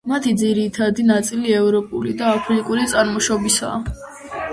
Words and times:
მათი 0.09 0.31
ძირითადი 0.41 1.03
ნაწილი 1.09 1.53
ევროპული 1.57 2.13
და 2.21 2.31
აფრიკული 2.37 2.87
წარმოშობისაა. 2.95 4.41